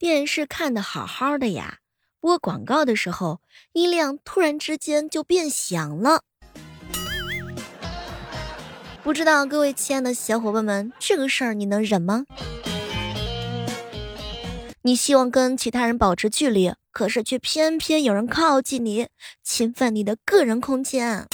[0.00, 1.80] 电视看的好好的呀，
[2.20, 3.42] 播广告的时候
[3.74, 6.22] 音量突然之间就变响了。
[9.02, 12.24] 不知道各位亲爱的小伙伴们，这个事儿你能忍吗？
[14.80, 19.08] 你希望跟其他人保持距离，可是却偏偏有人靠近你，
[19.42, 21.28] 侵犯你的个人空间。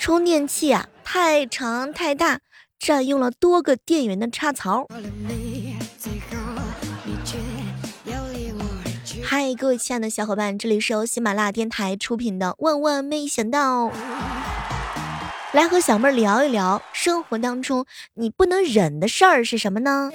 [0.00, 2.40] 充电器啊，太长太大，
[2.78, 4.86] 占用了多个电源的插槽。
[9.24, 13.86] 嗨，各位亲爱的小伙伴，这里是由喜马拉雅电台出品的《万万没想到》。
[15.52, 20.10] 来和小妹儿聊一聊，生活当中你不能忍的事儿是什么呢？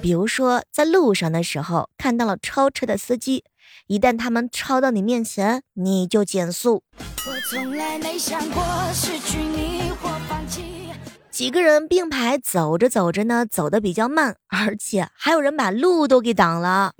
[0.00, 3.44] 比如说在路上的时候看到了超车的司机，
[3.88, 6.84] 一旦他们超到你面前，你就减速。
[7.26, 10.08] 我从来没想过失去你或
[11.38, 16.92] 几个人并排走着走着呢，走的比较慢，而且还有人把路都给挡了。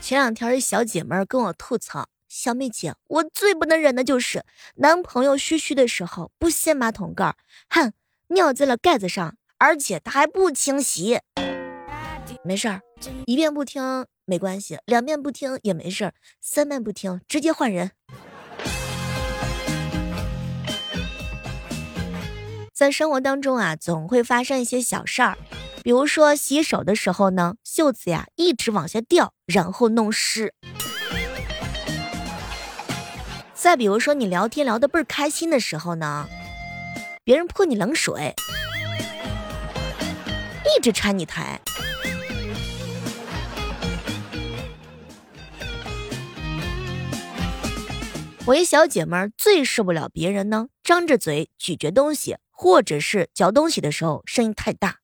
[0.00, 4.44] 前两天，一小姐妹跟我吐槽：“小妹姐，我最不能忍的就是
[4.76, 7.34] 男朋友嘘嘘的时候不掀马桶盖，
[7.68, 7.92] 哼，
[8.28, 11.18] 尿在了盖子上，而且他还不清洗。
[12.44, 12.80] 没事儿，
[13.26, 17.90] 一遍不听没关系，两遍不听也没事儿，三遍不听直接换人。”
[22.76, 25.38] 在生活当中啊，总会发生一些小事儿。
[25.82, 30.52] 比如说洗手的时候呢，袖子呀一直往下掉，然后弄湿。
[33.54, 36.28] 再比如说你聊天聊得倍儿开心的时候呢，
[37.24, 38.34] 别人泼你冷水，
[40.76, 41.58] 一直拆你台。
[48.44, 54.96] 我一小姐妹最受不了别人呢，张着嘴咀嚼东西，或者是嚼东西的时候声音太大。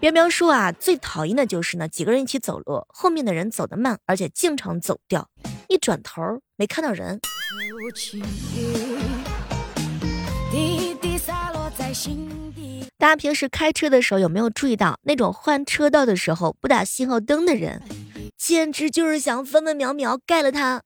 [0.00, 5.28] 喵喵说啊，最讨厌的就是呢，几个人一起走路，后面的人走得慢，而且经常走掉，
[5.68, 6.22] 一转头
[6.56, 7.20] 没看到人。
[12.98, 17.82] 大家平时开车的时候有没有注意到，那种换车道的时候不打信号灯的人，
[18.36, 20.82] 简直就是想分分秒秒盖了他。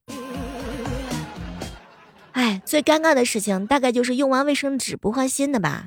[2.39, 5.85] 哎，最尴尬的事情大概就是用完卫生纸不换新的吧。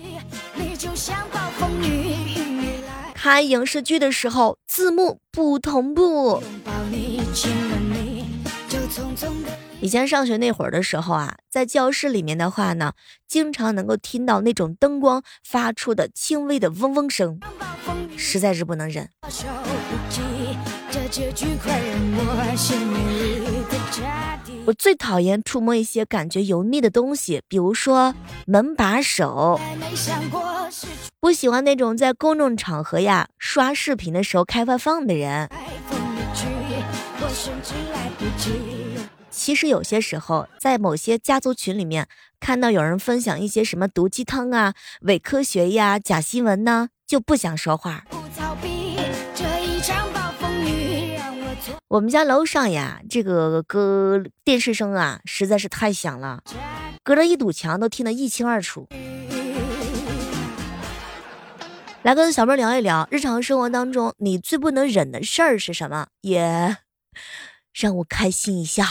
[3.13, 6.43] 看影视剧的时候，字幕不同步。
[9.79, 12.91] 以前上学那会儿的时候啊，在教室里面的话呢，
[13.25, 17.39] 经常能够听到那种灯光发出的轻微的嗡嗡声，
[18.17, 19.09] 实在是不能忍。
[24.65, 28.13] 我最讨厌触摸一些感觉油腻的东西，比如说
[28.45, 29.59] 门把手。
[31.19, 35.49] 不喜欢那种在公众场合呀刷视频的时候开外放的人。
[39.29, 42.07] 其实有些时候，在某些家族群里面
[42.39, 48.03] 看到有人分享一些什么毒鸡汤啊、伪科学呀、假新闻呢，就不想说话。
[51.91, 56.41] 我们家楼上呀，这个歌电视声啊，实在是太响了，
[57.03, 58.87] 隔着一堵墙都听得一清二楚。
[62.03, 66.07] 来跟小妹聊一聊，日常生活当中你最不能忍的事儿是什么？
[66.21, 66.77] 也
[67.73, 68.87] 让我开心一下。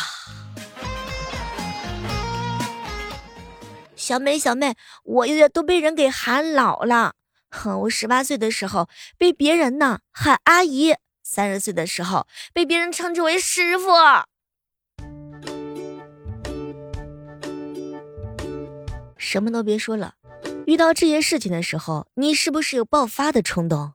[3.97, 4.75] 小妹，小妹，
[5.05, 7.15] 我有点都被人给喊老了。
[7.51, 10.97] 哼，我十八岁的时候被别人呢喊阿姨。
[11.33, 13.87] 三十岁的时候被别人称之为师傅，
[19.17, 20.15] 什么都别说了。
[20.67, 23.93] 遇到这些事情的时候，你是不是有爆发的冲动？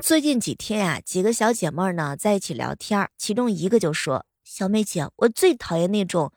[0.00, 4.24] 最近几天呀，几个小姐妹呢在一起聊天，其中一个就说。
[4.54, 6.30] 小妹姐，我最讨厌那种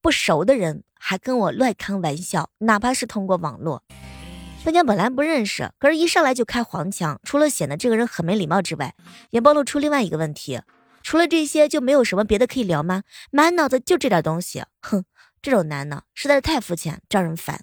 [0.00, 3.84] 不熟的人还跟我乱开玩笑，哪怕是通过网络。
[4.64, 8.94] 大家本来不认识，可是一上来就开黄腔，除了显得这个人很没礼貌之外，
[9.28, 10.62] 也暴露出另外一个问题：
[11.02, 13.02] 除了这些，就没有什么别的可以聊吗？
[13.30, 15.04] 满脑子就这点东西，哼，
[15.42, 17.60] 这种男的实在是太肤浅，招人烦。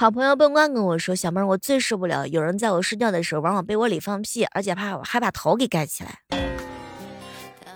[0.00, 6.20] 好朋友笨瓜跟我说：“小妹儿，我最受不了有人在我睡觉的时候往我被窝里放屁，而且怕还把头给盖起来。”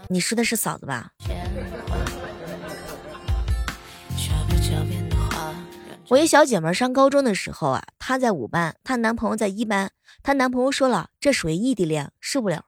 [0.08, 1.10] 你说的是嫂子吧？
[6.08, 9.90] 我一小姐妹上高中的时候啊，她在五班，她男朋友在一班，
[10.22, 12.64] 她男朋友说了，这属于异地恋，受不了。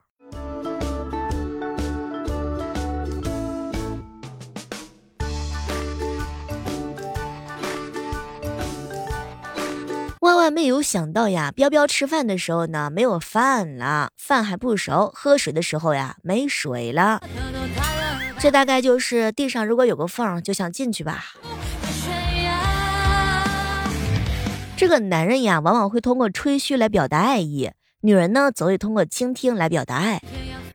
[10.27, 11.53] 万万没有想到呀！
[11.55, 17.21] 彪彪吃饭的时候呢，没有饭了，饭还不熟；喝水的时候呀，没水了。
[18.37, 21.23] 这大概就是地上如果有个缝，就想进去吧。
[24.75, 27.69] 这个男人呀，往往会通过吹嘘来表达爱意；
[28.01, 30.21] 女人呢，则会通过倾听来表达爱。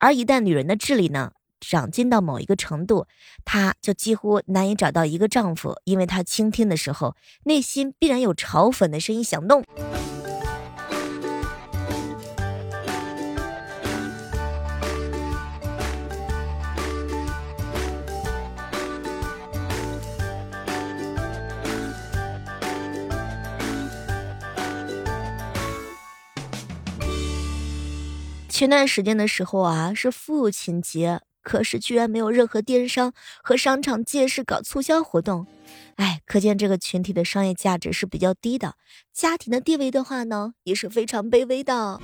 [0.00, 1.32] 而一旦女人的智力呢，
[1.62, 3.06] 长进到某一个程度，
[3.44, 7.14] 她就几乎难以找到一个丈夫，因为她倾听的时候，
[7.44, 9.64] 内心必然有嘲讽的声音响动。
[28.48, 31.20] 前段时间的时候啊，是父亲节。
[31.42, 33.12] 可是居然没有任何电商
[33.42, 35.46] 和商场借势搞促销活动，
[35.96, 38.76] 哎，可见这个群体的商业价值是比较低的，
[39.12, 42.00] 家庭的地位的话呢，也是非常卑微的。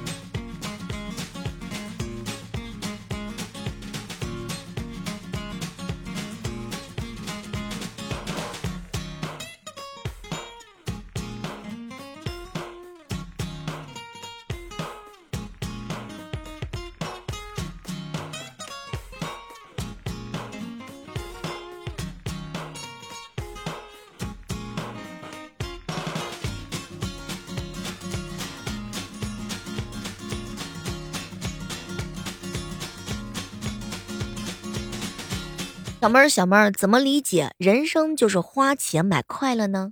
[36.01, 39.91] 小妹儿，小妹儿，怎么理解人生就是花钱买快乐呢？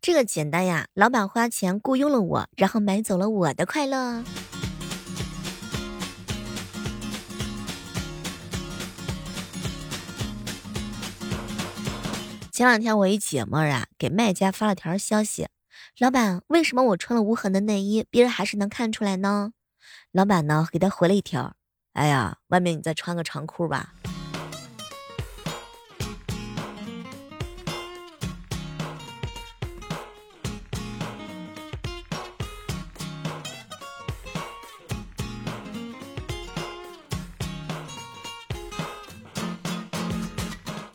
[0.00, 4.24] 这个简单呀，老板花钱雇佣了我，然后买走了我的快乐。
[12.50, 15.46] 前两天我一姐们儿啊，给卖家发了条消息
[16.00, 19.52] ：“老板，为什么我穿了无痕的内衣，别人还是能看出来呢？”
[20.10, 21.54] 老板呢，给他回了一条
[21.92, 23.92] ：“哎呀，外面你再穿个长裤吧。”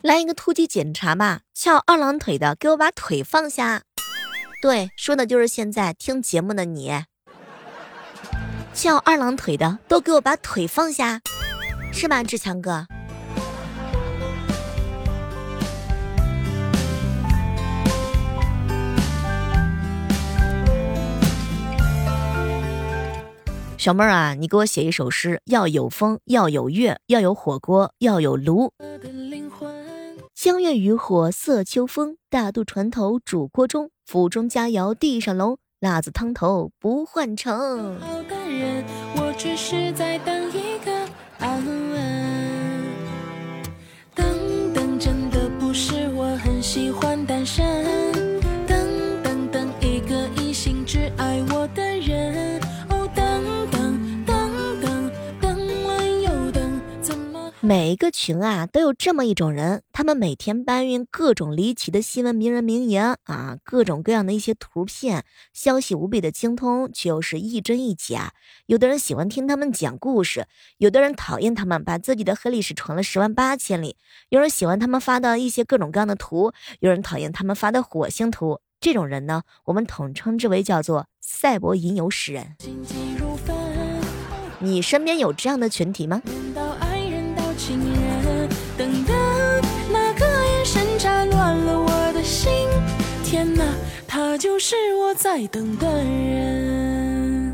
[0.08, 3.82] 来一个突击检查吧，翘二郎腿的，给我把腿放下。
[4.62, 7.04] 对，说的就是现在听节目的你。
[8.72, 11.20] 翘二郎腿的，都给我把腿放下，
[11.92, 12.86] 是吧，志强哥？
[23.76, 28.72] 小妹儿啊，你给我写一首诗，要有风，要有月，要有火锅，要有炉。
[30.40, 33.90] 江月渔火色秋风，大渡船头煮锅中。
[34.06, 37.98] 府中佳肴地上龙，辣子汤头不换成。
[37.98, 38.24] 等
[57.68, 68.32] 每一个群啊，都有这么一种人，他们每天搬运各种离奇的新闻、名人名言啊，各种各样的一些图片，消息无比的精通，却又是一真一假。
[68.64, 70.46] 有的人喜欢听他们讲故事，
[70.78, 73.96] 有的人讨厌他们把自己的黑历史传了十万八千里。
[74.30, 78.60] 有人喜欢他们发的一些各种各样的图，有人讨厌他们发的火星图。
[78.80, 82.56] 这种人呢，我们统称之为叫做赛博吟游诗人。
[84.58, 86.22] 你身边有这样的群体吗？
[87.58, 89.16] 情人，等等，
[89.92, 92.48] 那个眼神扎乱了我的心。
[93.24, 93.64] 天哪，
[94.06, 97.52] 他就是我在等的人。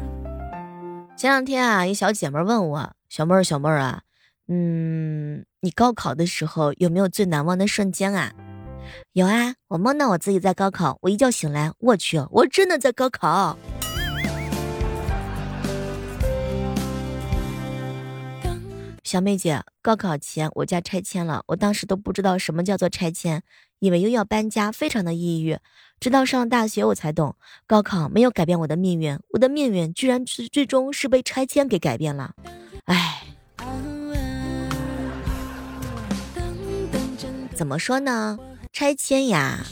[1.17, 4.03] 前两天啊，一小姐妹问我：“小妹儿，小妹儿啊，
[4.47, 8.31] 嗯，你高考的时候有没有最难忘的瞬间啊？”
[9.15, 13.59] 有啊，我梦到我自己在高考，我一觉醒来，我去，我真的在高考。
[19.05, 23.43] 小妹姐，高考前我家拆迁了，我当时都不知道什么叫做拆迁，
[23.79, 25.59] 以为又要搬家，非常的抑郁。
[26.01, 32.33] 直到上了大学，我才懂，高考没有改变我的命运，我的命运居然最最终是被拆迁给改变了。
[32.87, 33.21] 唉。
[37.55, 38.39] 怎么说呢？
[38.73, 39.67] 拆迁呀，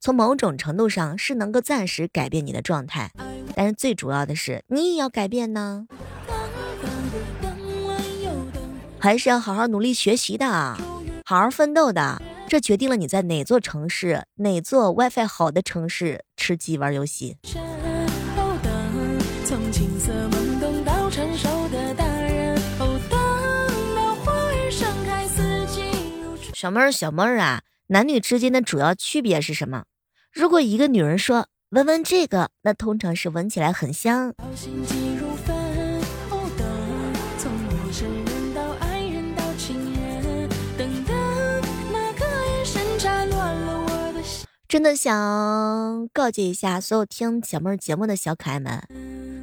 [0.00, 3.10] 从某种程度上是能够暂时改变你的状态，
[3.56, 5.86] 但是最主要的是你也要改变呢，
[9.06, 10.48] 还是要好好努力学习的，
[11.24, 12.20] 好好奋斗的。
[12.48, 17.36] 这决定了你在哪座城市、哪座 WiFi 好的城市吃鸡玩游戏。
[26.52, 29.84] 小妹儿，小妹儿啊，男女之间的主要区别是什么？
[30.32, 34.34] 如果一个女人说闻闻这个，那通常是闻起来很香。
[44.68, 48.82] 真的想告诫一下所有听小妹儿节目的小可爱们，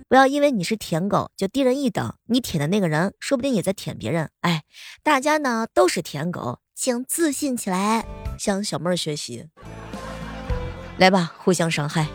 [0.10, 4.30] 不要因为你是舔狗就低人一等，你舔的那个人说不定也在舔别人。
[4.42, 4.63] 哎，
[5.01, 8.06] 大家呢都是舔狗，请自信起来，
[8.38, 9.48] 向小妹儿学习，
[10.98, 12.10] 来吧，互相伤害。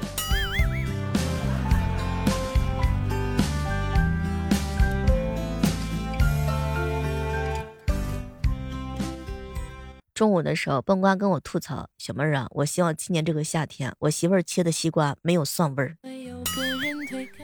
[10.19, 15.97] 中午的时候，笨瓜跟我吐槽：“小妹儿啊，我希望今年这个夏天，我媳妇儿切的西瓜没有蒜味儿，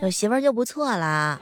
[0.03, 1.39] 有媳妇儿就不错啦。”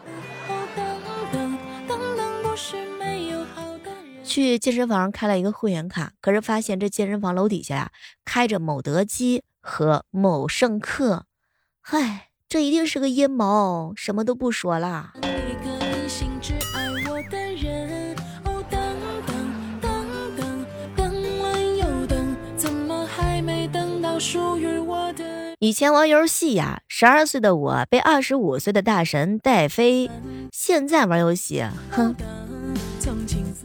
[4.23, 7.91] 去健身房开了一个会员卡，可是发现这健身房楼底下呀，
[8.27, 11.25] 开着某德基和某胜客，
[11.81, 15.15] 嗨，这一定是个阴谋，什么都不说啦。
[25.63, 30.11] 以前玩游戏呀，十二岁的我被二十五岁的大神带飞。
[30.51, 32.17] 现在玩游戏，哼，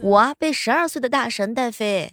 [0.00, 2.12] 我被十二岁的大神带飞。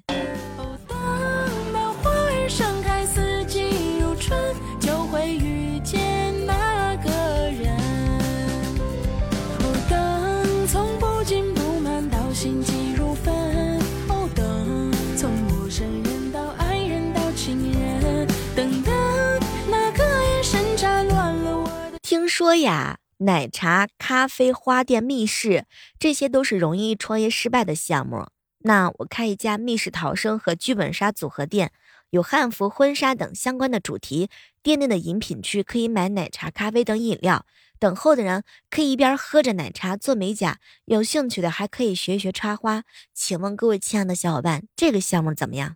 [22.46, 25.66] 说呀，奶茶、咖啡、花店、密室，
[25.98, 28.28] 这些都是容易创业失败的项目。
[28.60, 31.72] 那我开一家密室逃生和剧本杀组合店，
[32.12, 34.30] 有汉服、婚纱等相关的主题。
[34.62, 37.48] 店内的饮品区可以买奶茶、咖啡等饮料，
[37.80, 42.84] 等候的人可以一边喝着奶茶做美甲，有兴趣的还可以学一学插花。
[43.12, 45.74] 请问各位亲爱的小伙伴，这个项目怎么样？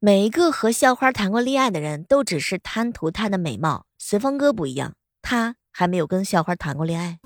[0.00, 7.18] 每一个和校花谈过恋爱的人都只是贪图她的美貌，随风哥不一样，他还没有跟校花谈过恋爱。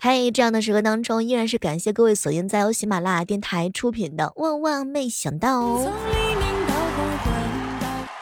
[0.00, 5.78] 嗨，这样的时刻当中，依然是感谢各位锁定在由喜马拉雅电台出品的《万万没想到》。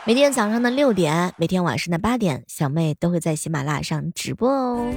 [0.08, 4.90] 每天早上的六点，每天晚上的八点，小妹都会在喜马拉雅上直播哦。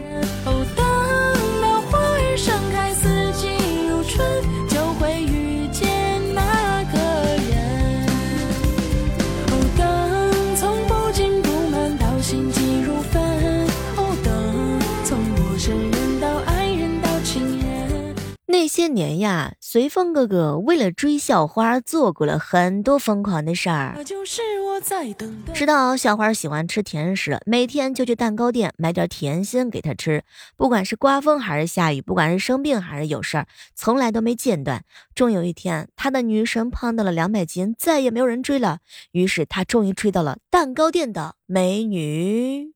[18.94, 23.98] 年呀，随风哥哥为了追校花做过了很多疯狂的事儿。
[25.54, 30.24] 知道校花喜欢吃甜食，每天就去蛋糕店买点甜心给她吃。
[30.56, 34.84] 不管是刮风还是下雨，不管是生病还是有事儿，从来都没间断。
[35.14, 38.80] 终有一天，他的女神胖到了两百斤，再也没有人追了。
[39.12, 42.74] 于是他终于追到了蛋糕店的美女。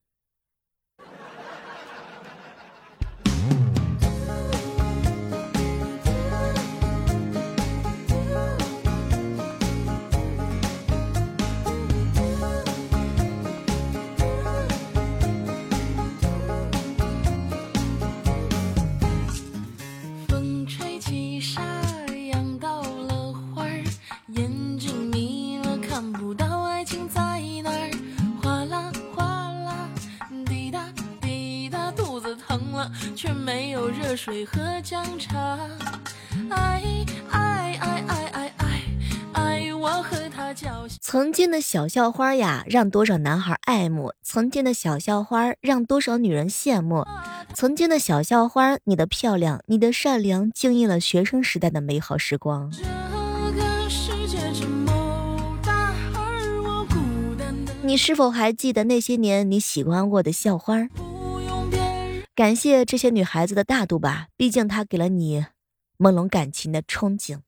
[33.46, 35.38] 没有热水和姜茶，
[36.50, 36.82] 爱
[37.30, 38.82] 爱爱爱爱爱
[39.34, 40.04] 爱我
[41.00, 47.06] 曾经的小校花呀，让多少男孩爱慕；曾经的小校花，让多少女人羡慕。
[47.54, 52.72] 曾经的小校花，你的漂亮，你的善良，惊艳了学生时代的美好时光。
[57.84, 60.88] 你是否还记得那些年你喜欢过的校花？
[62.36, 65.46] 感谢这些女孩子的大度吧，毕竟她给了你
[65.98, 67.40] 朦胧感情的憧憬。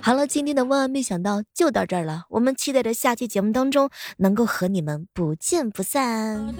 [0.00, 6.54] 好了，今天的万万没想到就到这儿了，我们期待着下期节目当中能够和你们不见不散。